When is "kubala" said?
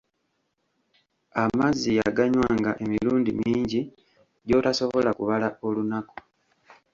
5.17-5.47